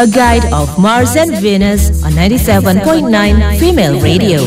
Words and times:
A 0.00 0.06
guide 0.08 0.48
of 0.52 0.72
Mars 0.80 1.12
and 1.20 1.36
Venus 1.42 2.00
on 2.00 2.16
97.9 2.16 3.12
Female 3.60 4.00
Radio. 4.00 4.40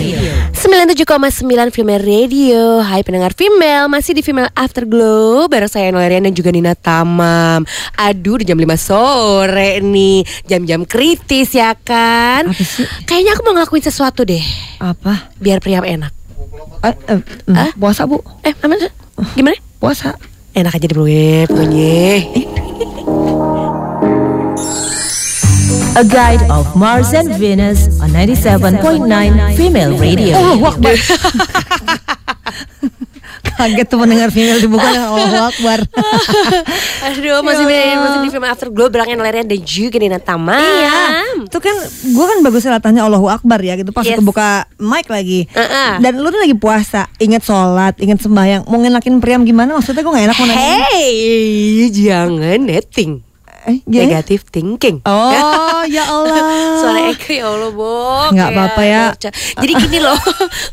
97,9 0.56 1.70
Female 1.70 2.02
Radio 2.02 2.82
Hai 2.82 3.06
pendengar 3.06 3.38
female 3.38 3.86
Masih 3.86 4.18
di 4.18 4.26
Female 4.26 4.50
Afterglow 4.58 5.46
Bareng 5.46 5.70
saya 5.70 5.94
Nolerian 5.94 6.26
dan 6.26 6.34
juga 6.34 6.50
Nina 6.50 6.74
Tamam 6.74 7.62
Aduh 7.94 8.42
di 8.42 8.50
jam 8.50 8.58
5 8.58 8.66
sore 8.80 9.78
nih 9.86 10.26
Jam-jam 10.50 10.82
kritis 10.90 11.54
ya 11.54 11.78
kan? 11.78 12.50
Kayaknya 13.06 13.38
aku 13.38 13.42
mau 13.46 13.54
ngelakuin 13.54 13.86
sesuatu 13.86 14.26
deh 14.26 14.42
Apa? 14.82 15.30
Biar 15.38 15.62
priam 15.62 15.86
enak 15.86 16.10
Eh, 16.82 16.96
eh, 17.14 17.20
mm, 17.22 17.54
Hah? 17.54 17.72
Puasa 17.78 18.10
bu? 18.10 18.18
Eh 18.42 18.58
mana? 18.66 18.90
Gimana? 19.38 19.60
Puasa. 19.78 20.18
Enak 20.56 20.82
aja 20.82 20.88
gue 20.88 21.46
pokoknya 21.46 22.55
A 25.96 26.04
guide 26.04 26.44
of 26.52 26.76
Mars 26.76 27.16
and 27.16 27.32
Venus 27.36 27.88
on 28.04 28.12
97.9 28.12 29.08
Female 29.56 29.96
Radio. 29.96 30.36
Oh, 30.36 30.68
Akbar. 30.68 30.96
Kaget 33.56 33.88
tuh 33.88 33.96
pendengar 33.96 34.28
female 34.30 34.60
dibuka 34.60 34.84
Allah 34.84 35.48
Akbar. 35.48 35.80
Aduh 37.08 37.40
masih, 37.40 37.64
Ya. 37.66 37.96
masih 37.96 38.20
di 38.20 38.30
Female 38.30 38.52
Afterglow 38.52 38.92
Bareng 38.92 39.16
Nolerian 39.16 39.48
dan 39.48 39.64
juga 39.64 39.96
Nina 39.96 40.20
Tamam 40.20 40.60
Iya, 40.60 41.00
itu 41.40 41.58
kan 41.64 41.76
gue 42.04 42.26
kan 42.28 42.38
bagusnya 42.44 42.76
latihannya 42.76 43.00
Allahu 43.02 43.32
Akbar 43.32 43.64
ya 43.64 43.80
gitu 43.80 43.96
pas 43.96 44.04
Yes. 44.04 44.20
kebuka 44.20 44.68
mic 44.76 45.08
lagi. 45.08 45.48
Dan 46.04 46.20
lu 46.20 46.28
tuh 46.28 46.44
lagi 46.44 46.52
puasa, 46.54 47.08
inget 47.16 47.48
sholat, 47.48 47.96
inget 47.98 48.20
sembahyang, 48.20 48.68
mau 48.68 48.76
ngenakin 48.76 49.24
priam 49.24 49.48
gimana? 49.48 49.72
Maksudnya 49.72 50.04
gue 50.04 50.12
gak 50.12 50.26
enak 50.28 50.36
mau 50.36 50.48
nanya. 50.52 50.76
Hey, 50.92 51.16
jangan 51.88 52.60
netting. 52.60 53.24
Eh, 53.66 53.82
gimana? 53.82 54.22
Negative 54.22 54.44
thinking. 54.46 55.02
Oh 55.10 55.82
ya 55.90 56.06
Allah. 56.14 56.38
Suara 56.78 57.00
Eko 57.10 57.32
ya 57.34 57.46
Allah, 57.50 57.72
Bok. 57.74 58.30
Nggak 58.38 58.50
apa-apa 58.54 58.82
ya. 58.86 59.04
Jadi 59.58 59.74
gini 59.74 59.98
loh. 59.98 60.18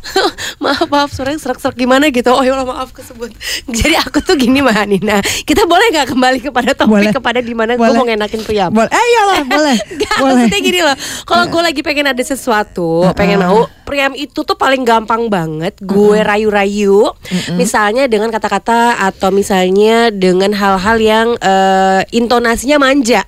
maaf, 0.65 0.85
maaf, 0.93 1.09
suaranya 1.09 1.41
serak-serak 1.41 1.73
gimana 1.73 2.13
gitu. 2.13 2.29
Oh 2.29 2.45
ya 2.45 2.53
Allah, 2.53 2.69
maaf 2.69 2.93
kesebut. 2.93 3.33
Jadi 3.81 3.97
aku 3.97 4.21
tuh 4.21 4.37
gini 4.37 4.61
Mbak 4.61 4.85
Nina. 4.89 5.25
Kita 5.25 5.65
boleh 5.65 5.89
nggak 5.89 6.13
kembali 6.13 6.39
kepada 6.45 6.77
topik 6.77 6.93
Boleh. 6.93 7.13
kepada 7.17 7.41
di 7.41 7.55
mana 7.57 7.81
gue 7.81 7.89
mau 7.89 8.05
ngenakin 8.05 8.43
priam. 8.45 8.69
Boleh. 8.69 8.93
Eh 8.93 9.07
ya 9.09 9.21
Allah, 9.25 9.41
boleh. 9.49 9.77
Gak, 9.97 10.17
boleh. 10.21 10.33
maksudnya 10.45 10.61
gini 10.61 10.81
loh 10.85 10.97
Kalau 11.25 11.45
gue 11.49 11.63
lagi 11.63 11.81
pengen 11.81 12.07
ada 12.11 12.23
sesuatu 12.23 13.09
Pengen 13.17 13.41
mau 13.41 13.65
Priam 13.83 14.13
itu 14.13 14.43
tuh 14.43 14.57
paling 14.57 14.83
gampang 14.83 15.31
banget 15.31 15.79
Gue 15.79 16.21
rayu-rayu 16.21 17.13
Misalnya 17.55 18.07
dengan 18.11 18.29
kata-kata 18.33 18.99
Atau 19.01 19.31
misalnya 19.31 20.11
dengan 20.11 20.53
hal-hal 20.53 20.99
yang 20.99 21.29
eh, 21.39 22.01
Intonasinya 22.13 22.82
manja. 22.83 23.23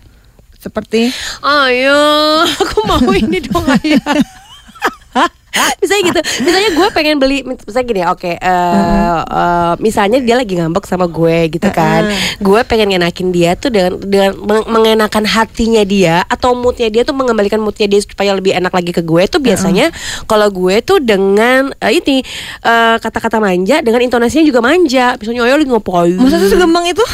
Seperti? 0.58 1.12
Ayo 1.38 2.00
Aku 2.64 2.88
mau 2.88 3.12
ini 3.12 3.38
dong 3.38 3.68
ayah. 3.78 4.00
Misalnya 5.78 6.02
gitu. 6.10 6.20
Misalnya 6.42 6.70
gue 6.74 6.88
pengen 6.90 7.16
beli 7.22 7.46
Misalnya 7.46 7.86
gini 7.86 8.02
oke 8.02 8.26
eh, 8.26 9.20
eh, 9.22 9.72
Misalnya 9.78 10.18
dia 10.18 10.34
lagi 10.34 10.58
ngambek 10.58 10.82
sama 10.82 11.06
gue 11.06 11.46
gitu 11.46 11.70
kan. 11.70 12.10
Gue 12.42 12.66
pengen 12.66 12.90
ngenakin 12.90 13.30
dia 13.30 13.54
tuh 13.54 13.70
Dengan, 13.70 13.94
dengan 14.02 14.34
meng- 14.34 14.66
mengenakan 14.66 15.22
hatinya 15.22 15.86
dia 15.86 16.26
Atau 16.26 16.58
moodnya 16.58 16.90
dia 16.90 17.06
tuh 17.06 17.14
Mengembalikan 17.14 17.62
moodnya 17.62 17.86
dia 17.86 18.02
Supaya 18.02 18.34
lebih 18.34 18.50
enak 18.58 18.74
lagi 18.74 18.90
ke 18.90 18.98
gue 18.98 19.22
Tuh 19.30 19.38
biasanya 19.38 19.94
Kalau 20.26 20.50
gue 20.50 20.82
tuh 20.82 20.98
dengan 20.98 21.70
eh, 21.78 22.02
Ini 22.02 22.16
eh, 22.64 22.96
Kata-kata 22.98 23.38
manja 23.38 23.78
Dengan 23.78 24.02
intonasinya 24.02 24.42
juga 24.42 24.58
manja. 24.58 25.14
Misalnya 25.22 25.46
ayo 25.46 25.54
lagi 25.54 25.70
ngapain 25.70 26.18
Masa 26.18 26.42
tuh 26.42 26.50
segampang 26.50 26.90
itu? 26.90 27.04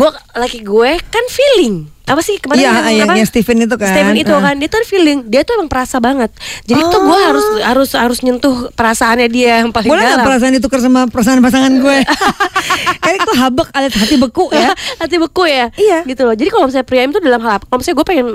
Bo, 0.00 0.08
laki 0.32 0.64
gue 0.64 0.96
kan 1.12 1.24
feeling 1.28 1.84
apa 2.10 2.20
sih 2.20 2.36
kemarin 2.36 2.60
Iya, 2.60 2.70
yang 2.92 3.06
apa? 3.06 3.14
yang 3.14 3.24
Steven 3.24 3.56
itu 3.60 3.74
kan. 3.74 3.88
Steven 3.88 4.16
itu 4.16 4.32
Ah. 4.32 4.42
kan 4.42 4.54
dia 4.56 4.66
tuh 4.66 4.82
feeling 4.82 5.18
dia 5.24 5.40
tuh 5.40 5.54
emang 5.54 5.66
perasa 5.66 5.96
banget 5.98 6.30
jadi 6.64 6.82
tuh 6.82 7.00
gue 7.00 7.12
Oh. 7.12 7.22
harus 7.24 7.46
harus 7.60 7.90
harus 7.94 8.18
nyentuh 8.20 8.50
perasaannya 8.70 9.26
dia 9.26 9.60
yang 9.60 9.70
paling 9.70 9.86
Boleh 9.86 10.02
dalam 10.04 10.22
perasaan 10.22 10.52
ditukar 10.52 10.78
sama 10.78 11.06
perasaan 11.06 11.38
pasangan 11.38 11.72
gue? 11.72 11.96
Kayak 13.00 13.16
itu 13.18 13.32
habek 13.34 13.68
alat 13.70 13.92
hati 13.92 14.16
beku 14.16 14.44
ya. 14.50 14.70
hati 15.02 15.16
beku 15.16 15.42
ya 15.44 15.66
Iya. 15.72 16.04
gitu 16.04 16.22
loh 16.22 16.34
jadi 16.34 16.48
kalau 16.48 16.66
misalnya 16.66 16.84
Priam 16.84 17.08
itu 17.08 17.20
dalam 17.20 17.40
hal 17.40 17.52
apa 17.54 17.64
kalau 17.64 17.78
misalnya 17.78 17.96
gue 17.96 18.06
pengen 18.06 18.26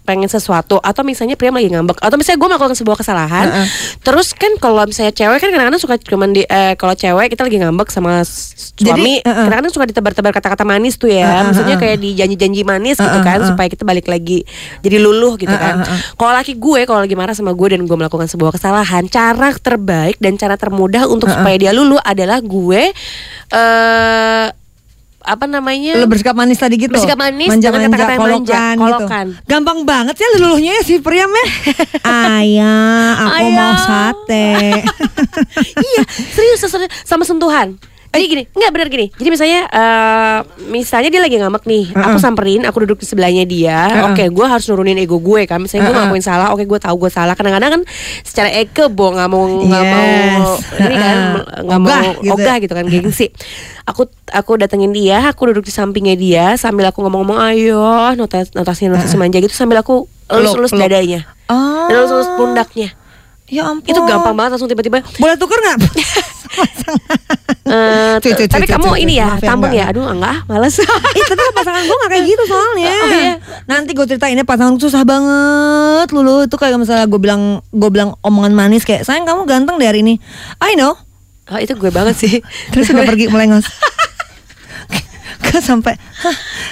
pengen 0.00 0.28
sesuatu 0.28 0.76
atau 0.78 1.02
misalnya 1.02 1.34
Priam 1.34 1.52
lagi 1.52 1.68
ngambek 1.68 1.98
atau 1.98 2.14
misalnya 2.14 2.38
gue 2.38 2.48
melakukan 2.48 2.74
sebuah 2.74 2.96
kesalahan 2.96 3.46
Heeh. 3.46 3.66
terus 4.00 4.32
kan 4.32 4.54
kalau 4.56 4.82
misalnya 4.84 5.10
cewek 5.10 5.38
kan 5.38 5.48
kadang-kadang 5.48 5.78
suka 5.78 5.94
cuman 5.98 6.30
di 6.30 6.42
eh, 6.42 6.74
kalau 6.74 6.94
cewek 6.94 7.26
kita 7.28 7.42
lagi 7.42 7.58
ngambek 7.58 7.88
sama 7.88 8.22
suami 8.24 9.20
kadang-kadang 9.20 9.72
suka 9.72 9.84
ditebar-tebar 9.86 10.32
kata-kata 10.32 10.64
manis 10.64 10.96
tuh 10.96 11.08
ya 11.08 11.24
Heeh, 11.24 11.42
maksudnya 11.44 11.76
heeh. 11.76 11.82
kayak 11.84 11.98
di 11.98 12.10
janji-janji 12.14 12.60
manis 12.62 12.96
gitu 12.96 13.18
Kan 13.24 13.40
heeh. 13.40 13.48
supaya 13.48 13.68
kita 13.72 13.82
balik 13.82 14.06
lagi 14.06 14.44
jadi 14.84 15.00
luluh 15.00 15.40
gitu 15.40 15.50
kan 15.50 15.80
Heeh, 15.80 15.88
heeh. 15.88 16.00
kalau 16.14 16.32
laki 16.36 16.54
gue 16.54 16.80
kalau 16.84 17.00
lagi 17.00 17.16
marah 17.16 17.32
sama 17.32 17.56
gue 17.56 17.68
dan 17.72 17.82
gue 17.82 17.96
melakukan 17.96 18.28
sebuah 18.28 18.52
kesalahan 18.52 19.08
cara 19.08 19.56
terbaik 19.56 20.20
dan 20.20 20.36
cara 20.36 20.54
termudah 20.54 21.08
untuk 21.08 21.32
supaya 21.32 21.56
dia 21.56 21.72
luluh 21.72 21.98
adalah 22.04 22.38
gue 22.38 22.92
eh 23.48 24.46
apa 25.24 25.48
namanya 25.48 25.96
Lo 25.96 26.04
bersikap 26.04 26.36
manis 26.36 26.60
tadi 26.60 26.76
gitu. 26.76 26.92
Bersikap 26.92 27.16
manis 27.16 27.48
manja, 27.48 27.72
dengan 27.72 27.88
kata-kata 27.88 28.12
yang 28.12 28.20
manja, 28.20 28.28
kolokan, 28.44 28.76
kolokan. 28.76 29.26
gitu. 29.32 29.48
Gampang 29.48 29.78
banget 29.88 30.14
sih 30.20 30.26
luluhnya 30.36 30.76
ya 30.76 30.82
si 30.84 31.00
Priam 31.00 31.32
ya. 31.32 31.46
Ayah, 32.36 33.08
aku 33.24 33.36
Ayah. 33.40 33.56
mau 33.56 33.74
sate. 33.80 34.52
iya 35.88 36.02
serius 36.28 36.60
serius, 36.60 36.92
sama 37.08 37.24
sentuhan 37.24 37.80
jadi 38.14 38.26
gini, 38.26 38.42
enggak 38.48 38.70
benar 38.70 38.88
gini. 38.88 39.06
Jadi 39.10 39.28
misalnya, 39.28 39.60
eh 39.66 40.38
misalnya 40.66 41.10
dia 41.10 41.18
lagi 41.18 41.36
ngambek 41.36 41.64
nih, 41.64 41.84
aku 41.92 42.16
samperin, 42.16 42.62
aku 42.62 42.86
duduk 42.86 42.98
di 42.98 43.06
sebelahnya 43.06 43.42
dia. 43.42 43.90
Uh-uh. 43.90 44.06
Oke, 44.10 44.30
gue 44.30 44.46
harus 44.46 44.64
nurunin 44.66 44.94
ego 44.96 45.18
gue 45.18 45.44
kan. 45.44 45.58
Misalnya 45.58 45.86
gue 45.86 45.92
Uh-uh. 45.92 46.06
ngakuin 46.06 46.22
salah, 46.22 46.48
oke 46.50 46.62
gue 46.62 46.78
tahu 46.78 46.96
gue 46.96 47.10
salah. 47.10 47.34
Kadang-kadang 47.34 47.70
kan 47.74 47.82
secara 48.22 48.54
ego, 48.54 48.86
bo 48.88 49.10
nggak 49.10 49.28
mau 49.28 49.42
nggak 49.44 49.82
Yes. 49.82 49.92
mau 49.92 50.46
ini 50.80 50.94
kan 50.96 51.16
nggak 51.60 51.80
mau 51.80 51.88
Ogah 51.90 52.02
gitu. 52.22 52.32
ogah 52.32 52.56
gitu 52.62 52.72
kan 52.72 52.84
gengsi. 52.86 53.26
Aku 53.84 54.06
aku 54.30 54.52
datengin 54.56 54.94
dia, 54.94 55.20
aku 55.26 55.52
duduk 55.52 55.66
di 55.66 55.74
sampingnya 55.74 56.14
dia 56.14 56.46
sambil 56.54 56.88
aku 56.88 57.02
ngomong-ngomong, 57.02 57.36
ayo 57.52 57.82
notas 58.14 58.54
notasi 58.54 58.88
notasi 58.88 59.18
manja 59.18 59.42
gitu 59.42 59.52
sambil 59.52 59.82
aku 59.82 60.06
elus-elus 60.24 60.72
peluk. 60.72 60.88
dadanya, 60.88 61.28
Oh. 61.52 61.92
elus-elus 61.92 62.30
pundaknya. 62.40 62.96
Ya 63.52 63.68
ampun. 63.68 63.84
Itu 63.84 64.00
gampang 64.08 64.32
banget 64.32 64.56
langsung 64.56 64.70
tiba-tiba 64.72 65.04
Boleh 65.20 65.36
tuker 65.36 65.58
nggak? 65.60 65.78
Eh, 67.64 68.20
Cuy, 68.20 68.36
cuy, 68.36 68.46
tapi 68.46 68.68
cuy, 68.68 68.76
kamu 68.76 68.86
cuy, 68.92 69.08
ini 69.08 69.16
ya 69.18 69.40
ya, 69.40 69.56
enggak. 69.56 69.72
ya? 69.72 69.84
Aduh 69.90 70.04
enggak 70.06 70.44
males. 70.46 70.76
Ih 71.18 71.24
tapi 71.26 71.42
pasangan 71.56 71.82
gue 71.82 71.96
gak 71.96 72.10
kayak 72.12 72.24
gitu 72.28 72.42
soalnya. 72.44 72.92
Oh, 72.92 73.08
iya. 73.10 73.34
Nanti 73.64 73.90
gue 73.96 74.04
ceritainnya 74.04 74.44
pasangan 74.44 74.76
susah 74.76 75.02
banget 75.02 76.12
Lulu. 76.12 76.44
Itu 76.44 76.60
kayak 76.60 76.76
misalnya 76.76 77.08
gue 77.08 77.18
bilang 77.18 77.64
Gue 77.72 77.88
bilang 77.88 78.20
omongan 78.20 78.52
manis 78.52 78.84
kayak 78.84 79.08
Sayang 79.08 79.24
kamu 79.24 79.48
ganteng 79.48 79.80
deh 79.80 79.88
hari 79.88 80.04
ini. 80.04 80.20
I 80.60 80.76
know. 80.76 80.94
Oh, 81.50 81.58
itu 81.58 81.72
gue 81.74 81.90
banget 81.90 82.14
sih. 82.20 82.44
Terus 82.76 82.92
udah 82.92 83.02
pergi 83.08 83.32
melengos. 83.32 83.64
Gak 85.44 85.64
sampai 85.64 85.94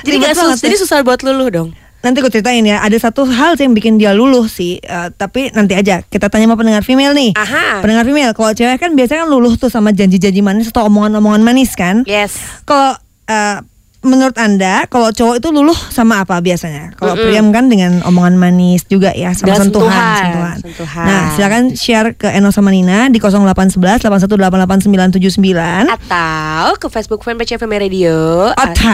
jadi 0.03 0.17
gak 0.19 0.35
sus 0.35 0.41
banget 0.43 0.59
jadi 0.65 0.77
susah 0.81 0.97
buat 1.07 1.21
luluh 1.23 1.49
dong 1.51 1.69
Nanti 2.03 2.19
gue 2.19 2.29
ceritain 2.29 2.61
ya 2.61 2.83
Ada 2.83 3.09
satu 3.09 3.25
hal 3.25 3.55
sih 3.55 3.65
yang 3.65 3.75
bikin 3.75 3.97
dia 3.97 4.11
luluh 4.13 4.47
sih 4.47 4.79
Eh, 4.79 5.09
Tapi 5.15 5.55
nanti 5.55 5.73
aja 5.73 6.03
Kita 6.03 6.27
tanya 6.27 6.51
sama 6.51 6.59
pendengar 6.59 6.83
female 6.83 7.15
nih. 7.15 7.31
Aha. 7.35 7.81
Pendengar 7.81 8.03
female 8.03 8.35
Kalau 8.35 8.51
cewek 8.51 8.79
kan 8.79 8.91
biasanya 8.93 9.25
kan 9.25 9.31
luluh 9.31 9.55
tuh 9.55 9.71
sama 9.71 9.91
janji-janji 9.91 10.43
manis 10.43 10.69
Atau 10.69 10.87
omongan-omongan 10.91 11.43
manis 11.43 11.73
kan? 11.73 12.03
Yes. 12.05 12.37
Kalau 12.67 12.99
eh, 13.27 13.57
menurut 14.03 14.35
anda, 14.35 14.85
kalau 14.91 15.11
cowok 15.11 15.39
itu 15.39 15.49
luluh 15.51 15.79
sama 15.91 16.23
apa 16.23 16.43
biasanya? 16.43 16.91
Kalau 16.99 17.15
Mm-mm. 17.15 17.27
Priam 17.27 17.47
kan 17.55 17.71
dengan 17.71 18.03
omongan 18.03 18.35
manis 18.35 18.83
juga 18.87 19.15
ya, 19.15 19.31
sama 19.33 19.55
Dan 19.55 19.71
sentuhan, 19.71 19.91
sentuhan, 19.91 20.19
sentuhan. 20.19 20.57
sentuhan. 20.61 21.07
Nah, 21.07 21.23
silakan 21.35 21.63
share 21.79 22.09
ke 22.15 22.29
Eno 22.29 22.51
sama 22.51 22.75
Nina 22.75 23.07
di 23.09 23.23
0811 23.23 24.03
8188979 24.03 25.87
atau 25.87 26.75
ke 26.77 26.87
Facebook 26.91 27.23
fanpage 27.23 27.55
FM 27.55 27.73
Radio 27.79 28.51
atau 28.53 28.91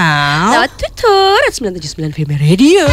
lewat 0.52 0.70
Twitter 0.76 1.40
at 1.48 1.54
979 1.56 2.12
FM 2.12 2.30
Radio 2.36 2.84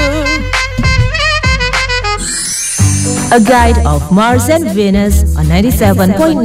A 3.33 3.39
guide 3.41 3.77
of 3.85 4.05
Mars 4.13 4.47
and 4.49 4.69
Venus 4.71 5.35
on 5.35 5.45
97.9 5.49 6.39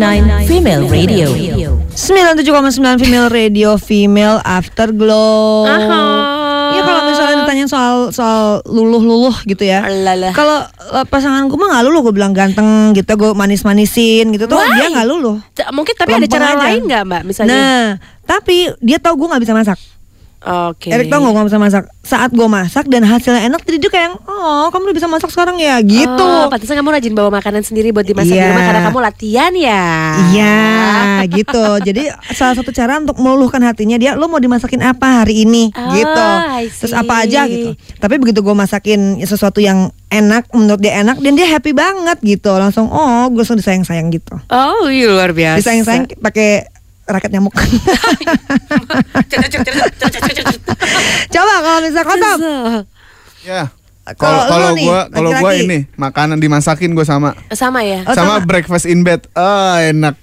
Female 0.48 0.84
Radio. 0.88 1.69
97,9 2.00 2.96
female 2.96 3.28
radio 3.28 3.76
female 3.76 4.40
afterglow. 4.40 5.68
Aha. 5.68 6.02
Iya 6.70 6.80
kalau 6.86 7.02
misalnya 7.12 7.36
ditanya 7.44 7.66
soal 7.68 8.08
soal 8.08 8.64
luluh-luluh 8.64 9.36
gitu 9.44 9.68
ya. 9.68 9.84
Kalau 10.32 10.64
eh, 10.96 11.04
pasangan 11.04 11.44
gue 11.44 11.58
mah 11.60 11.68
nggak 11.76 11.84
luluh, 11.84 12.00
gue 12.08 12.14
bilang 12.16 12.32
ganteng 12.32 12.96
gitu, 12.96 13.10
gue 13.20 13.30
manis-manisin 13.36 14.32
gitu 14.32 14.48
tuh 14.48 14.56
Why? 14.56 14.80
dia 14.80 14.86
nggak 14.96 15.08
luluh. 15.12 15.36
Mungkin 15.76 15.94
tapi 15.98 16.16
ada 16.16 16.26
cara 16.30 16.56
aja. 16.56 16.60
lain 16.72 16.82
nggak 16.88 17.02
mbak 17.04 17.22
misalnya 17.28 17.52
Nah, 17.52 17.84
tapi 18.24 18.72
dia 18.80 18.96
tahu 18.96 19.20
gue 19.20 19.28
nggak 19.36 19.42
bisa 19.44 19.52
masak. 19.52 19.78
Oke. 20.40 20.88
Erik 20.88 21.12
tau 21.12 21.20
gak 21.20 21.32
gue 21.32 21.44
bisa 21.46 21.60
masak. 21.60 21.84
Saat 22.00 22.32
gue 22.32 22.48
masak 22.48 22.88
dan 22.88 23.04
hasilnya 23.04 23.44
enak 23.44 23.60
Jadi 23.60 23.76
dia 23.76 23.92
kayak 23.92 24.16
Oh 24.24 24.72
kamu 24.72 24.88
udah 24.88 24.96
bisa 24.96 25.04
masak 25.04 25.28
sekarang 25.28 25.60
ya? 25.60 25.84
Gitu. 25.84 26.08
Oh, 26.08 26.48
pantesan 26.48 26.80
kamu 26.80 26.96
rajin 26.96 27.12
bawa 27.12 27.28
makanan 27.30 27.60
sendiri 27.60 27.92
buat 27.92 28.02
dimasak 28.02 28.32
di 28.32 28.40
Iya. 28.40 28.48
rumah 28.48 28.64
karena 28.64 28.80
kamu 28.82 28.98
latihan 29.04 29.52
ya. 29.52 29.84
Iya 30.32 30.56
gitu. 31.28 31.64
Jadi 31.82 32.08
salah 32.32 32.56
satu 32.56 32.72
cara 32.72 32.96
untuk 32.96 33.20
meluluhkan 33.20 33.60
hatinya 33.60 34.00
dia 34.00 34.16
Lo 34.16 34.26
mau 34.26 34.40
dimasakin 34.40 34.80
apa 34.80 35.22
hari 35.22 35.44
ini? 35.44 35.68
Ah, 35.76 35.92
Gitu. 35.92 36.26
Terus 36.80 36.94
apa 36.96 37.20
aja 37.20 37.44
gitu. 37.44 37.76
Tapi 38.00 38.14
begitu 38.16 38.40
gue 38.40 38.56
masakin 38.56 39.20
sesuatu 39.20 39.60
yang 39.60 39.92
enak 40.08 40.48
Menurut 40.50 40.80
dia 40.80 40.98
enak 40.98 41.20
Dan 41.20 41.36
dia 41.36 41.46
happy 41.46 41.76
banget 41.76 42.16
gitu. 42.24 42.56
Langsung 42.56 42.88
oh 42.88 43.28
gue 43.28 43.44
langsung 43.44 43.60
disayang-sayang 43.60 44.08
gitu. 44.08 44.40
Oh, 44.48 44.88
iya 44.88 45.12
luar 45.12 45.36
biasa. 45.36 45.60
Disayang-sayang 45.60 46.16
pakai 46.16 46.79
raket 47.12 47.30
nyamuk 47.30 47.54
Coba 51.30 51.54
kalau 51.60 51.80
bisa 51.82 52.00
kontop 52.02 52.38
Ya. 53.40 53.72
Kalau 54.10 54.42
Kalau 54.42 54.70
gua 54.74 55.00
kalau 55.06 55.30
gua 55.32 55.52
ini 55.54 55.86
makanan 55.94 56.36
dimasakin 56.36 56.92
gua 56.92 57.06
sama. 57.06 57.30
Sama 57.52 57.78
ya. 57.80 58.02
Oh, 58.02 58.12
sama, 58.12 58.42
sama. 58.42 58.48
breakfast 58.48 58.82
in 58.84 59.06
bed. 59.06 59.22
Ah, 59.32 59.78
enak. 59.80 60.18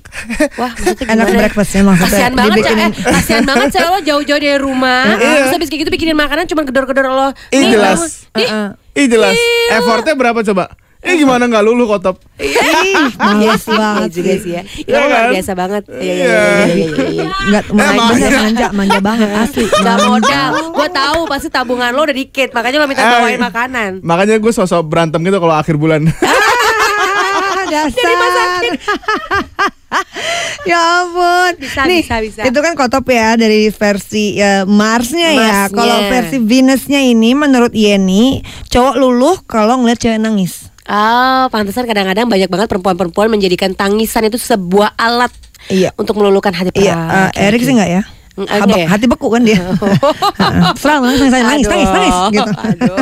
Wah, 0.60 0.74
Enak 1.08 1.24
gimana? 1.24 1.40
breakfastnya 1.40 1.82
maksudnya 1.86 2.10
Kasihan 2.10 2.34
banget, 2.34 2.52
Cak. 2.52 2.58
dibikinin- 2.68 2.96
Eh, 2.98 3.14
kasihan 3.14 3.44
banget 3.46 3.68
saya 3.72 3.88
lo 3.88 4.00
jauh-jauh 4.02 4.40
dari 4.40 4.60
rumah. 4.60 5.08
Terus 5.40 5.54
habis 5.56 5.70
kayak 5.70 5.82
gitu 5.88 5.92
bikinin 5.94 6.18
makanan 6.18 6.50
cuma 6.50 6.68
gedor-gedor 6.68 7.06
lo. 7.08 7.30
Ih, 7.48 7.64
jelas. 7.70 8.28
Ih, 8.36 8.44
Heeh. 8.44 8.68
Ih 8.98 9.08
jelas. 9.08 9.36
Iya. 9.38 9.80
Effortnya 9.80 10.14
berapa 10.14 10.40
coba? 10.44 10.64
Ini 11.08 11.14
gimana 11.18 11.44
nggak 11.46 11.64
lulu 11.64 11.88
kotop? 11.88 12.20
Ih, 12.36 12.52
Iya 12.52 13.56
sih, 13.56 13.72
iya 13.72 13.80
banget 13.80 14.10
juga 14.12 14.34
sih. 14.38 14.52
ya. 14.52 14.62
Itu 14.62 14.92
Iya 14.92 15.00
luar 15.00 15.16
kan? 15.18 15.32
biasa 15.32 15.52
banget. 15.54 15.84
Iya, 15.88 15.96
iya, 15.96 16.14
Iya. 16.14 16.20
iya, 16.28 16.66
iya, 16.68 16.86
iya, 16.86 17.08
iya. 17.08 17.26
Enggak 17.42 17.64
manja, 17.72 18.12
bener, 18.14 18.32
manja, 18.38 18.68
manja 18.72 19.00
banget 19.00 19.30
asli. 19.42 19.66
Gak 19.66 19.98
modal. 20.04 20.50
Gue 20.70 20.90
tahu 20.90 21.20
pasti 21.26 21.48
tabungan 21.48 21.90
lo 21.90 22.04
udah 22.04 22.14
dikit, 22.14 22.50
makanya 22.52 22.78
lo 22.78 22.86
minta 22.86 23.02
Eh. 23.02 23.10
bawain 23.10 23.40
makanan. 23.40 23.92
Makanya 24.02 24.36
gue 24.36 24.52
sosok 24.52 24.84
berantem 24.84 25.20
gitu 25.22 25.38
kalau 25.38 25.56
akhir 25.56 25.76
bulan. 25.76 26.04
Ah, 27.48 27.64
dasar. 27.66 28.62
ya 30.66 30.80
ampun. 31.02 31.52
Bisa, 31.58 31.82
Nih, 31.86 32.04
bisa, 32.04 32.20
bisa. 32.20 32.42
Itu 32.44 32.60
kan 32.60 32.76
kotop 32.76 33.08
ya 33.08 33.36
dari 33.36 33.70
versi 33.70 34.36
eh, 34.36 34.64
Marsnya 34.64 35.30
ya. 35.32 35.40
Marsnya. 35.68 35.72
Kalau 35.72 35.98
versi 36.08 36.38
Venusnya 36.40 37.02
ini 37.02 37.32
menurut 37.34 37.72
Yeni, 37.72 38.40
cowok 38.68 38.96
luluh 38.96 39.36
kalau 39.44 39.80
ngeliat 39.80 39.98
cewek 39.98 40.20
nangis. 40.20 40.67
Oh, 40.88 41.44
pantesan 41.48 41.84
kadang-kadang 41.84 42.26
banyak 42.26 42.48
banget 42.48 42.68
perempuan-perempuan 42.68 43.28
menjadikan 43.28 43.72
tangisan 43.72 44.24
itu 44.24 44.36
sebuah 44.36 44.96
alat 44.96 45.30
Iya. 45.68 45.92
untuk 45.94 46.16
meluluhkan 46.16 46.52
hati 46.52 46.72
Iya, 46.74 46.96
perempuan. 46.96 47.28
eh, 47.30 47.44
Erik 47.44 47.62
sih 47.62 47.74
enggak 47.74 47.92
ya? 47.92 48.02
Mm, 48.34 48.48
Habak- 48.48 48.88
hati 48.88 49.06
beku 49.06 49.28
kan 49.28 49.42
dia. 49.42 49.58
Heeh. 49.60 50.72
Serang 50.76 51.02
nangis, 51.02 51.20
nangis, 51.20 51.34
nangis, 51.34 51.68
nangis, 51.68 51.90
nangis, 51.90 52.16
gitu. 52.32 52.52
Aduh, 52.64 52.98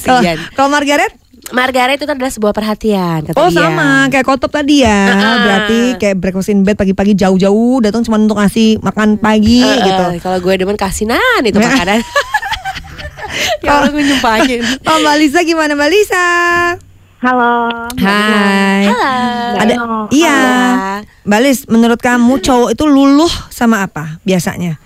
Kalau 0.00 0.20
kalau 0.54 0.68
Margaret? 0.70 1.12
Margaret 1.46 2.00
itu 2.00 2.08
adalah 2.08 2.32
sebuah 2.32 2.52
perhatian 2.52 3.20
kata 3.22 3.36
Oh 3.36 3.52
dia. 3.52 3.68
sama 3.68 4.08
kayak 4.08 4.24
kotop 4.24 4.48
tadi 4.48 4.80
ya 4.80 5.12
Uh-uh. 5.12 5.36
Berarti 5.44 5.80
kayak 6.00 6.16
breakfast 6.16 6.48
in 6.48 6.64
bed 6.64 6.72
pagi-pagi 6.72 7.12
jauh-jauh 7.12 7.84
Datang 7.84 8.00
cuma 8.00 8.16
untuk 8.16 8.40
ngasih 8.40 8.80
makan 8.80 9.20
pagi 9.20 9.60
Eh, 9.60 9.68
eh, 9.68 9.84
gitu 9.84 10.04
Kalau 10.24 10.40
gue 10.40 10.54
demen 10.56 10.72
kasinan 10.74 11.44
itu 11.44 11.52
Nah. 11.54 11.68
makanan. 11.68 12.00
ya 13.60 13.70
Allah 13.74 13.90
gue 13.90 14.02
nyumpahin. 14.04 14.60
Oh 14.86 14.96
Mbak 14.98 15.14
Lisa 15.18 15.40
gimana 15.42 15.72
Mbak 15.74 15.90
Lisa? 15.90 16.26
Halo. 17.24 17.72
Hai 18.04 18.84
Halo. 18.84 19.56
Ada 19.56 19.74
Halo. 19.80 19.98
Iya 20.12 20.36
Halo. 20.36 21.08
Mbak 21.24 21.40
Lis 21.40 21.58
menurut 21.72 21.96
kamu 21.96 22.36
cowok 22.44 22.76
itu 22.76 22.84
luluh 22.84 23.32
sama 23.48 23.80
apa 23.80 24.20
biasanya? 24.28 24.76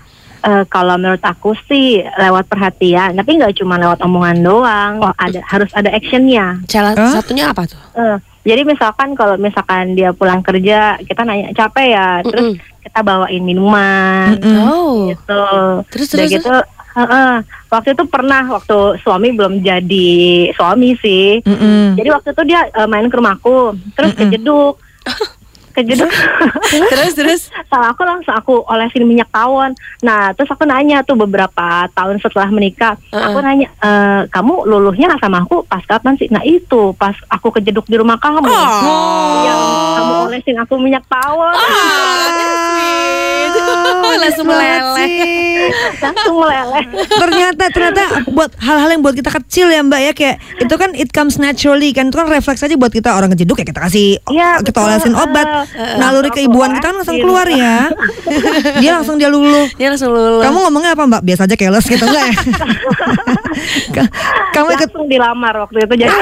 Eh, 0.47 0.63
kalau 0.71 0.95
menurut 1.03 1.19
aku 1.19 1.59
sih 1.67 1.99
lewat 1.99 2.47
perhatian, 2.47 3.19
tapi 3.19 3.43
nggak 3.43 3.59
cuma 3.59 3.75
lewat 3.75 3.99
omongan 4.07 4.39
doang. 4.39 5.03
Oh, 5.03 5.11
ada 5.19 5.43
harus 5.51 5.67
ada 5.75 5.91
actionnya. 5.91 6.63
Salah 6.71 6.95
Hah? 6.95 7.19
satunya 7.19 7.51
apa 7.51 7.67
tuh? 7.67 7.83
Eh, 7.99 8.17
jadi 8.47 8.63
misalkan 8.63 9.19
kalau 9.19 9.35
misalkan 9.35 9.99
dia 9.99 10.15
pulang 10.15 10.39
kerja, 10.47 10.95
kita 11.03 11.27
nanya 11.27 11.51
capek 11.59 11.87
ya, 11.91 12.23
terus 12.23 12.55
kita 12.87 13.03
bawain 13.03 13.43
minuman, 13.43 14.39
Mm-mm. 14.39 14.59
Oh. 14.63 15.11
gitu. 15.11 15.45
Terus, 15.91 16.07
Udah 16.15 16.27
terus, 16.31 16.63
heeh. 16.99 17.33
waktu 17.69 17.89
itu 17.93 18.05
pernah 18.05 18.43
waktu 18.49 18.77
suami 18.99 19.29
belum 19.31 19.61
jadi 19.61 20.11
suami 20.53 20.99
sih. 20.99 21.39
Mm-mm. 21.41 21.95
Jadi 21.95 22.09
waktu 22.09 22.29
itu 22.31 22.43
dia 22.45 22.67
eh, 22.67 22.85
main 22.85 23.07
ke 23.07 23.15
rumahku, 23.15 23.57
terus 23.93 24.13
Mm-mm. 24.13 24.21
kejeduk, 24.27 24.75
kejeduk. 25.77 26.11
terus 26.91 27.13
terus. 27.15 27.43
salah 27.71 27.93
aku 27.93 28.03
langsung 28.03 28.33
aku 28.33 28.65
olesin 28.65 29.05
minyak 29.05 29.29
tawon. 29.29 29.77
Nah, 30.01 30.33
terus 30.33 30.49
aku 30.49 30.65
nanya 30.65 31.03
tuh 31.03 31.15
beberapa 31.15 31.67
tahun 31.93 32.19
setelah 32.19 32.49
menikah, 32.49 32.97
Uh-uh. 33.09 33.29
aku 33.29 33.39
nanya, 33.39 33.69
e, 33.77 33.91
kamu 34.27 34.65
luluhnya 34.65 35.13
sama 35.19 35.45
aku 35.45 35.63
pas 35.63 35.85
kapan 35.85 36.17
sih? 36.17 36.27
Nah 36.29 36.41
itu 36.43 36.91
pas 36.95 37.13
aku 37.29 37.53
kejeduk 37.53 37.85
di 37.85 37.95
rumah 37.95 38.17
kamu, 38.17 38.49
Oh. 38.49 39.45
yang 39.45 39.61
kamu 39.95 40.15
olesin 40.27 40.57
aku 40.57 40.75
minyak 40.77 41.05
tawon, 41.07 41.53
Oh, 41.53 42.48
langsung 44.15 44.47
banget 44.47 44.81
meleleh. 44.81 45.69
langsung 45.99 46.37
meleleh. 46.39 46.85
ternyata 47.11 47.65
ternyata 47.69 48.03
buat 48.29 48.51
hal-hal 48.57 48.89
yang 48.91 49.03
buat 49.03 49.13
kita 49.13 49.31
kecil 49.35 49.67
ya 49.69 49.81
Mbak 49.81 50.01
ya. 50.01 50.13
Kayak 50.13 50.37
itu 50.59 50.75
kan 50.75 50.91
it 50.93 51.11
comes 51.11 51.37
naturally 51.37 51.91
kan. 51.91 52.09
Itu 52.09 52.17
kan 52.17 52.29
refleks 52.29 52.61
aja 52.61 52.75
buat 52.75 52.89
kita. 52.89 53.13
Orang 53.13 53.33
kejeduk 53.33 53.57
ya 53.57 53.67
kita 53.67 53.81
kasih 53.81 54.19
Iya, 54.25 54.61
kita 54.61 54.79
betul. 54.79 54.89
olesin 54.89 55.15
obat. 55.15 55.47
Eh, 55.69 55.97
naluri 55.97 56.31
keibuan 56.31 56.73
kita 56.73 56.87
kan 56.87 56.97
langsung 56.97 57.19
keluar 57.19 57.47
ya. 57.47 57.91
Dia 58.83 58.91
langsung 58.95 59.17
dia 59.17 59.29
luluh. 59.29 59.67
Dia 59.75 59.91
langsung 59.91 60.11
luluh. 60.11 60.41
kamu 60.41 60.59
ngomongnya 60.65 60.93
apa 60.93 61.05
Mbak? 61.05 61.23
Biasa 61.23 61.43
aja 61.45 61.57
keles 61.57 61.85
gitu 61.85 62.05
enggak 62.05 62.25
ya? 62.25 62.35
Ka- 63.95 64.11
kamu 64.53 64.69
ikut 64.73 64.89
langsung 64.89 65.07
dilamar 65.09 65.55
waktu 65.59 65.83
itu 65.83 65.95
jadi 65.99 66.15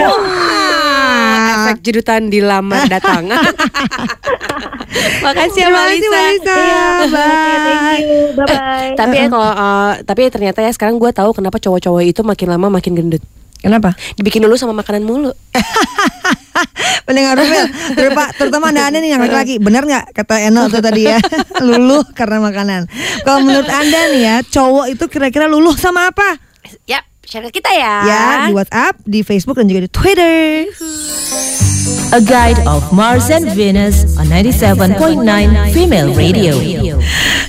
efek 1.37 1.77
jedutan 1.85 2.33
dilamar 2.33 2.89
datang. 2.89 3.29
Makasih 5.23 5.61
ya 5.61 5.69
terima 5.69 5.81
Mbak 5.81 5.87
kasih 5.87 6.01
Lisa. 6.01 6.09
Mbak 6.11 6.27
Lisa 6.33 6.57
Iya, 6.57 6.85
oke, 6.87 7.13
bye. 7.13 7.27
Thank 7.67 8.07
you, 8.07 8.23
bye 8.33 8.47
bye. 8.47 8.91
Tapi 8.97 9.15
ya 9.17 9.27
kalau 9.29 9.51
eh, 9.53 9.93
tapi 10.07 10.21
ternyata 10.33 10.59
ya 10.65 10.71
sekarang 10.73 10.97
gue 10.97 11.11
tahu 11.13 11.31
kenapa 11.37 11.57
cowok-cowok 11.61 12.03
itu 12.05 12.21
makin 12.25 12.49
lama 12.51 12.67
makin 12.81 12.93
gendut. 12.97 13.23
kenapa? 13.57 13.99
Dibikin 14.15 14.47
dulu 14.47 14.55
sama 14.55 14.77
makanan 14.77 15.03
mulu. 15.03 15.33
pendengar 17.07 17.39
Rufel 17.39 17.67
terutama, 17.95 18.25
terutama 18.35 18.65
anda 18.71 18.83
anda 18.91 18.99
nih 19.03 19.11
yang 19.17 19.23
laki-laki. 19.23 19.59
Benar 19.59 19.83
nggak 19.87 20.05
kata 20.15 20.51
Eno 20.51 20.67
tuh 20.71 20.83
tadi 20.83 21.07
ya? 21.09 21.19
Luluh 21.67 22.05
karena 22.15 22.43
makanan. 22.43 22.87
Kalau 23.23 23.43
menurut 23.43 23.67
anda 23.71 24.01
nih 24.13 24.23
ya 24.23 24.37
cowok 24.43 24.87
itu 24.93 25.05
kira-kira 25.11 25.47
luluh 25.51 25.75
sama 25.75 26.11
apa? 26.11 26.39
Ya, 26.87 26.99
share 26.99 27.16
ke 27.27 27.51
kita 27.61 27.71
ya. 27.75 27.95
ya 28.07 28.23
di 28.49 28.55
WhatsApp 28.55 28.95
di 29.03 29.21
Facebook 29.27 29.59
dan 29.59 29.67
juga 29.67 29.85
di 29.85 29.91
Twitter 29.91 31.76
A 32.11 32.19
guide 32.19 32.59
of 32.67 32.83
Mars 32.91 33.31
and 33.31 33.47
Venus 33.55 34.19
on 34.19 34.27
97.9 34.27 35.23
Female 35.71 36.11
Radio. 36.19 36.59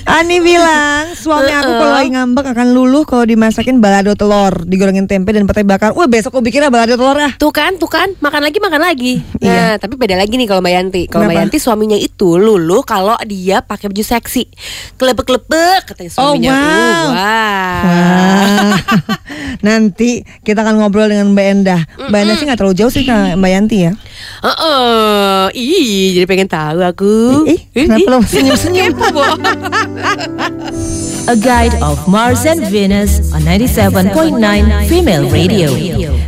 Ani 0.08 0.40
bilang 0.40 1.12
suami 1.12 1.52
aku 1.52 1.68
kalau 1.68 1.92
lagi 1.92 2.10
ngambek 2.14 2.46
akan 2.56 2.72
luluh 2.72 3.04
kalau 3.04 3.28
dimasakin 3.28 3.76
balado 3.82 4.16
telur 4.16 4.64
digorengin 4.64 5.04
tempe 5.04 5.36
dan 5.36 5.44
petai 5.44 5.68
bakar 5.68 5.92
wah 5.92 6.08
besok 6.08 6.32
aku 6.32 6.40
bikinnya 6.40 6.72
balado 6.72 6.96
telur 6.96 7.18
ah 7.18 7.34
Tuh 7.36 7.52
kan, 7.52 7.76
tuh 7.76 7.90
kan, 7.92 8.14
makan 8.22 8.40
lagi, 8.40 8.56
makan 8.62 8.80
lagi. 8.80 9.20
Iya. 9.42 9.52
Nah, 9.52 9.72
tapi 9.76 10.00
beda 10.00 10.16
lagi 10.16 10.38
nih 10.38 10.48
kalau 10.48 10.64
Mbak 10.64 10.72
Yanti. 10.72 11.02
Kalau 11.12 11.28
Mbak? 11.28 11.36
Yanti 11.36 11.58
suaminya 11.60 11.98
itu 11.98 12.40
lulu 12.40 12.80
kalau 12.86 13.20
dia 13.28 13.60
pakai 13.60 13.92
baju 13.92 14.00
seksi, 14.00 14.48
kelepek-kelepek 14.96 15.92
katanya 15.92 16.10
suaminya. 16.14 16.50
wow. 16.54 16.62
Uh, 16.62 17.06
wah. 17.12 17.78
Wah. 17.84 18.76
Nanti 19.66 20.24
kita 20.40 20.64
akan 20.64 20.80
ngobrol 20.80 21.10
dengan 21.10 21.36
Mbak 21.36 21.46
Endah. 21.52 21.80
Mbak 22.08 22.20
Endah 22.22 22.36
sih 22.40 22.44
nggak 22.48 22.58
terlalu 22.58 22.76
jauh 22.80 22.92
sih 22.92 23.04
Mbak 23.04 23.50
Yanti 23.52 23.76
ya. 23.84 23.92
Heeh. 24.38 25.44
Ih, 25.52 25.88
jadi 26.14 26.26
pengen 26.26 26.48
tahu 26.48 26.78
aku. 26.80 27.14
Ih, 27.46 27.60
kenapa 27.72 28.08
lo 28.08 28.18
senyum-senyum? 28.32 28.92
A 31.28 31.36
guide 31.36 31.76
of 31.84 32.00
Mars 32.08 32.48
and 32.48 32.64
Venus 32.66 33.20
on 33.36 33.44
97.9 33.44 34.40
Female 34.88 35.28
Radio. 35.28 35.68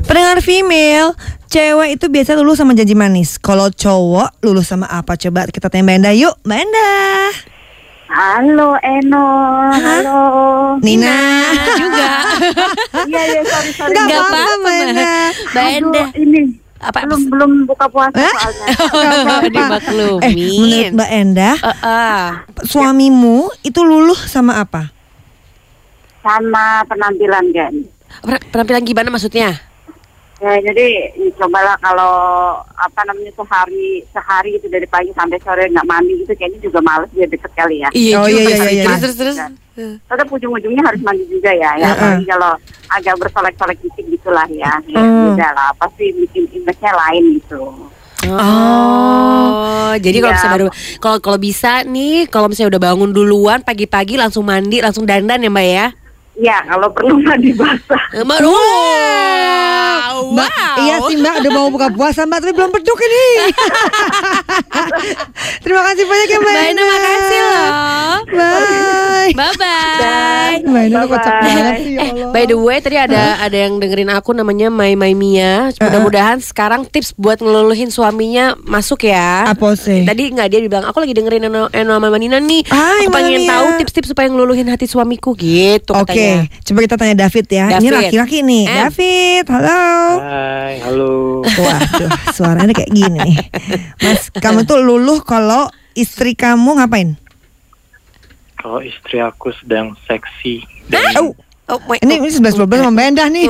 Pendengar 0.04 0.44
female, 0.44 1.16
cewek 1.48 1.96
itu 1.96 2.12
biasa 2.12 2.36
luluh 2.36 2.52
sama 2.52 2.76
janji 2.76 2.92
manis. 2.92 3.40
Kalau 3.40 3.72
cowok 3.72 4.44
luluh 4.44 4.60
sama 4.60 4.84
apa? 4.92 5.16
Coba 5.16 5.48
kita 5.48 5.72
tanya 5.72 5.88
Mbak 5.88 5.96
Endah 6.04 6.14
yuk. 6.14 6.34
Mbak 6.44 6.58
Endah. 6.60 7.32
Halo 8.10 8.74
Eno, 8.82 9.26
halo. 9.70 10.20
Nina. 10.82 11.16
juga. 11.78 12.10
Iya 13.08 13.22
iya 13.24 13.40
sorry 13.46 13.70
sorry. 13.72 13.94
Nggak 13.94 14.20
apa-apa, 14.20 14.72
Mbak 15.48 15.68
Endah. 15.72 16.08
ini 16.12 16.40
Apa? 16.80 17.04
belum 17.04 17.22
belum 17.28 17.50
buka 17.68 17.86
puasa 17.86 18.16
soalnya. 18.16 18.66
Apa-apa. 18.88 19.34
Dimaklumin. 19.46 20.24
Eh, 20.24 20.32
menurut 20.32 20.92
Mbak 20.96 21.10
Endah, 21.12 21.56
Eh, 21.60 21.76
eh. 21.84 22.24
suamimu 22.64 23.52
itu 23.60 23.80
luluh 23.80 24.16
sama 24.16 24.58
apa? 24.58 24.88
Sama 26.20 26.84
penampilan 26.84 27.44
kan. 27.52 27.74
Penampilan 28.50 28.82
gimana 28.82 29.08
maksudnya? 29.08 29.60
Ya, 30.40 30.56
jadi 30.56 31.12
cobalah 31.36 31.76
kalau 31.76 32.16
apa 32.72 33.00
namanya 33.04 33.28
sehari 33.36 34.00
sehari 34.08 34.56
itu 34.56 34.72
dari 34.72 34.88
pagi 34.88 35.12
sampai 35.12 35.36
sore 35.44 35.68
nggak 35.68 35.84
mandi 35.84 36.16
gitu 36.16 36.32
kayaknya 36.32 36.64
juga 36.64 36.80
males 36.80 37.12
dia 37.12 37.28
deket 37.28 37.52
kali 37.52 37.84
ya. 37.84 37.92
Iya 37.92 38.14
Oh, 38.16 38.24
iya, 38.24 38.40
iya, 38.40 38.56
iya, 38.56 38.70
iya. 38.72 38.84
Terus 38.88 39.00
terus 39.04 39.16
terus. 39.20 39.36
Tetap 40.06 40.26
ujung-ujungnya 40.28 40.82
harus 40.82 41.00
mandi 41.00 41.24
juga 41.26 41.50
ya. 41.52 41.76
Ya, 41.76 41.86
Heeh. 41.90 41.96
apalagi 41.96 42.24
kalau 42.26 42.52
agak 42.90 43.14
bersolek-solek 43.20 43.78
dikit 43.80 44.04
gitulah 44.08 44.48
ya. 44.50 44.72
Ya, 44.86 45.02
beda 45.02 45.48
lah. 45.54 45.70
Pasti 45.78 46.10
bikin 46.12 46.44
image-nya 46.52 46.92
lain 46.94 47.24
gitu. 47.38 47.62
Oh, 48.30 49.92
jadi 49.96 50.18
kalau 50.20 50.36
Iya. 50.36 50.50
baru 50.52 50.66
kalau 51.00 51.18
kalau 51.24 51.38
bisa 51.40 51.82
nih, 51.88 52.28
kalau 52.28 52.52
misalnya 52.52 52.76
udah 52.76 52.82
bangun 52.92 53.10
duluan 53.10 53.64
pagi-pagi 53.64 54.20
langsung 54.20 54.44
mandi, 54.44 54.84
langsung 54.84 55.08
dandan 55.08 55.40
ya 55.40 55.50
Mbak 55.50 55.66
ya. 55.66 55.86
Ya, 56.40 56.56
kalau 56.68 56.88
perlu 56.92 57.20
mandi 57.20 57.52
basah. 57.56 58.04
Eh, 58.16 58.24
Mbak, 58.24 58.38
wow, 60.50 60.74
iya 60.80 60.94
sih 61.02 61.14
Mbak 61.16 61.34
udah 61.40 61.50
mau 61.52 61.66
buka 61.68 61.86
puasa 61.90 62.20
Mbak 62.22 62.38
tapi 62.40 62.52
belum 62.52 62.70
beduk 62.72 62.98
ini. 62.98 63.24
Terima 65.62 65.80
kasih 65.84 66.04
banyak 66.04 66.26
ya 66.28 66.38
Mbak. 66.38 66.50
Mbak 66.50 66.66
Ina 66.70 66.82
makasih 66.84 67.40
loh. 67.40 67.66
Bye. 68.30 69.30
Bye 69.30 69.54
bye. 69.56 70.54
Mbak 70.62 70.82
Ina 70.84 70.98
kocak 71.04 71.34
banget 71.40 71.72
sih 71.78 71.90
ya 71.90 71.98
Eh, 72.00 72.08
Allah. 72.12 72.28
by 72.32 72.42
the 72.44 72.56
way 72.56 72.76
tadi 72.78 72.96
ada 72.96 73.36
ada 73.38 73.54
yang 73.54 73.76
dengerin 73.76 74.08
aku 74.10 74.30
namanya 74.32 74.66
Mai 74.68 74.94
Mai 74.94 75.12
Mia. 75.12 75.68
Mudah-mudahan 75.76 76.38
sekarang 76.40 76.84
tips 76.84 77.12
buat 77.14 77.38
ngeluluhin 77.38 77.88
suaminya 77.88 78.54
masuk 78.60 79.04
ya. 79.04 79.46
Apa 79.46 79.74
sih? 79.74 80.02
Tadi 80.02 80.30
nggak 80.30 80.46
dia 80.48 80.58
bilang 80.62 80.84
aku 80.84 80.98
lagi 80.98 81.12
dengerin 81.12 81.46
Eno 81.46 81.66
Eno 81.70 81.92
sama 81.92 82.08
Manina 82.08 82.36
nih. 82.38 82.64
Hai, 82.66 83.04
aku 83.04 83.10
pengen 83.12 83.44
tahu 83.44 83.64
tips-tips 83.78 84.06
supaya 84.10 84.26
ngeluluhin 84.26 84.66
hati 84.66 84.84
suamiku 84.84 85.32
gitu 85.32 85.92
Oke, 85.92 86.10
katanya. 86.10 86.36
coba 86.62 86.78
kita 86.80 86.94
tanya 86.96 87.14
David 87.20 87.44
ya. 87.46 87.64
Ini 87.70 87.74
David. 87.80 87.92
laki-laki 88.00 88.36
nih. 88.40 88.62
Eh. 88.64 88.74
David, 88.80 89.44
halo. 89.48 89.82
Hai, 90.18 90.39
halo. 90.80 91.42
Waduh, 91.42 92.10
suaranya 92.30 92.72
kayak 92.72 92.90
gini 92.90 93.18
nih. 93.18 93.36
Mas, 93.98 94.28
kamu 94.30 94.62
tuh 94.62 94.78
luluh 94.78 95.20
kalau 95.20 95.66
istri 95.92 96.32
kamu 96.32 96.76
ngapain? 96.76 97.16
Kalau 98.54 98.80
istri 98.80 99.18
aku 99.18 99.50
sedang 99.56 99.96
seksi 100.04 100.60
Oh, 101.16 101.32
Oh, 101.70 101.78
wait, 101.86 102.02
ini 102.02 102.18
ini 102.18 102.26
11 102.26 102.58
12 102.58 102.82
sama 102.82 102.90
Bendah 102.92 103.30
nih. 103.30 103.46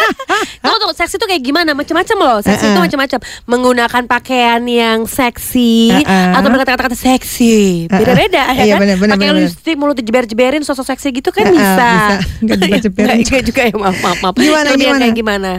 Tunggu 0.60 0.76
tunggu 0.76 0.92
seksi 0.92 1.16
itu 1.16 1.24
kayak 1.24 1.40
gimana? 1.40 1.72
Macam-macam 1.72 2.16
loh. 2.20 2.38
Seksi 2.38 2.60
itu 2.60 2.70
Uh-uh. 2.70 2.84
macam-macam. 2.84 3.18
Menggunakan 3.48 4.02
pakaian 4.04 4.60
yang 4.62 5.08
seksi 5.08 5.88
Uh-uh. 5.88 6.36
atau 6.36 6.48
berkata 6.52 6.76
kata-kata 6.76 6.92
seksi. 6.92 7.88
Beda-beda 7.88 8.52
ya 8.52 8.68
Iya, 8.68 8.76
kan? 8.76 8.80
bener, 8.84 8.96
bener, 9.00 9.12
Pakai 9.16 9.28
bener, 9.32 9.48
lipstick 9.48 9.76
mulut 9.80 9.96
jeber-jeberin 9.96 10.60
sosok 10.60 10.84
seksi 10.86 11.08
gitu 11.14 11.32
kan 11.32 11.48
Uh-uh, 11.48 11.56
bisa. 11.56 11.88
bisa. 11.88 12.16
Jeber-jeberin. 12.44 13.08
Nggak- 13.16 13.24
nggak 13.32 13.42
juga 13.48 13.60
ya 13.64 13.74
maaf 13.74 13.96
maaf 13.98 14.18
maaf. 14.20 14.34
Gimana, 14.36 14.68
gimana? 14.70 15.00
kayak 15.00 15.16
gimana? 15.16 15.50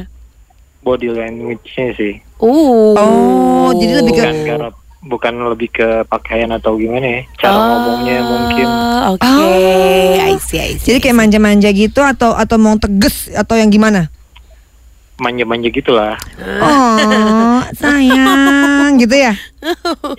Body 0.85 1.09
language-nya 1.09 1.87
sih. 1.91 2.13
Uh. 2.37 2.93
Oh, 2.93 3.69
jadi 3.73 3.99
lebih 3.99 4.13
ke- 4.13 4.21
Bukan 4.21 4.37
karena 4.45 4.69
bukan 5.01 5.33
lebih 5.49 5.69
ke 5.71 5.87
pakaian 6.05 6.49
atau 6.51 6.77
gimana 6.77 7.01
ya. 7.03 7.21
Cara 7.37 7.57
ngomongnya 7.57 8.17
mungkin 8.21 8.67
Oh, 8.67 9.13
Oke, 9.13 9.25
Oh. 9.25 10.17
I 10.19 10.37
see, 10.39 10.57
I 10.57 10.71
see. 10.75 10.85
Jadi 10.87 10.97
kayak 10.99 11.17
manja-manja 11.19 11.69
gitu 11.69 12.01
atau 12.01 12.33
atau 12.33 12.57
mau 12.57 12.73
tegas 12.75 13.29
atau 13.29 13.53
yang 13.53 13.69
gimana? 13.69 14.09
Manja-manja 15.15 15.71
gitulah. 15.71 16.19
Oh, 16.59 17.59
sayang 17.79 18.99
gitu 18.99 19.15
ya. 19.15 19.33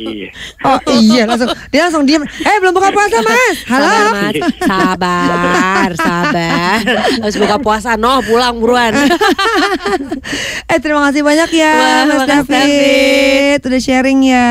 iya. 0.00 0.28
Oh 0.66 0.80
iya 0.90 1.22
langsung 1.28 1.52
dia 1.70 1.86
langsung 1.86 2.02
diam. 2.08 2.24
Eh 2.24 2.56
belum 2.58 2.72
buka 2.74 2.90
puasa 2.90 3.20
mas. 3.22 3.56
Halo. 3.68 3.86
Sabar, 3.86 4.10
Mas. 4.10 4.34
Sabar, 4.64 5.90
sabar. 5.94 6.80
Harus 7.22 7.36
buka 7.36 7.56
puasa, 7.60 7.94
noh 7.94 8.24
pulang 8.24 8.56
buruan. 8.58 8.92
Eh 10.66 10.82
terima 10.82 11.06
kasih 11.08 11.22
banyak 11.22 11.50
ya 11.54 11.72
Wah, 11.78 12.02
Mas 12.10 12.24
David. 12.26 13.58
Udah 13.62 13.80
sharing 13.80 14.20
ya. 14.26 14.50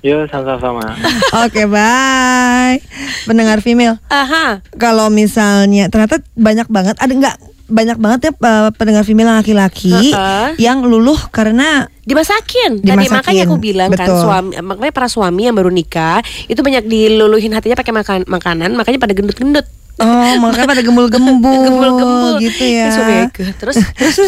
Yo, 0.00 0.24
sama-sama. 0.32 0.96
Oke 1.44 1.68
bye. 1.68 2.80
Pendengar 3.28 3.60
female. 3.60 4.00
Aha. 4.08 4.64
Kalau 4.80 5.12
misalnya 5.12 5.92
ternyata 5.92 6.24
banyak 6.34 6.66
banget 6.72 6.96
ada 6.98 7.12
nggak 7.12 7.36
banyak 7.70 7.96
banget 7.96 8.20
ya 8.26 8.32
eh, 8.34 8.70
pendengar 8.74 9.02
female 9.02 9.38
laki-laki 9.38 10.12
Heeh. 10.12 10.58
yang 10.58 10.82
luluh 10.82 11.16
karena 11.30 11.86
Dimasakin. 12.00 12.82
Tadi 12.82 12.90
Dimasakin, 12.90 13.14
makanya 13.14 13.42
aku 13.46 13.56
bilang 13.56 13.88
kan 13.94 14.10
betul. 14.10 14.18
suami 14.26 14.52
makanya 14.58 14.90
para 14.92 15.06
suami 15.06 15.46
yang 15.46 15.54
baru 15.54 15.70
nikah 15.70 16.18
itu 16.50 16.58
banyak 16.58 16.82
diluluhin 16.84 17.54
hatinya 17.54 17.78
pakai 17.78 17.94
makan 17.94 18.18
makanan, 18.26 18.74
makanya 18.74 18.98
pada 18.98 19.14
gendut-gendut. 19.14 19.62
oh 20.00 20.32
makanya 20.40 20.64
pada 20.64 20.82
gembul-gembul 20.82 21.36
Gembul-gembul. 21.68 22.40
gitu 22.40 22.64
ya. 22.64 23.28
Terus 23.60 23.76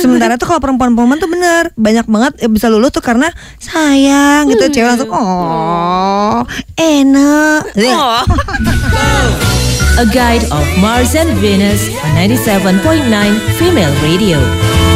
Sementara 0.04 0.36
tuh 0.36 0.44
kalau 0.44 0.60
perempuan-perempuan 0.60 1.16
tuh 1.16 1.32
bener 1.32 1.72
banyak 1.74 2.04
banget 2.06 2.32
ya 2.44 2.48
bisa 2.52 2.68
luluh 2.68 2.92
tuh 2.92 3.00
karena 3.00 3.32
sayang 3.56 4.52
gitu 4.52 4.68
cewek 4.68 4.88
langsung 4.92 5.10
oh 5.10 6.44
enak. 6.76 7.72
Oh. 7.88 8.22
A 9.98 10.06
guide 10.06 10.44
of 10.44 10.66
Mars 10.78 11.14
and 11.14 11.36
Venus 11.38 11.88
on 11.88 12.16
97.9 12.16 13.58
Female 13.58 13.92
Radio. 14.02 14.91